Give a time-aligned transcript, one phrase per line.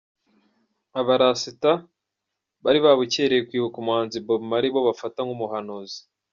[0.99, 1.71] Abarasata
[2.63, 5.99] bari babukereye kwibuka umuhanzi Bob Marley bo bafata nk'umuhanuzi.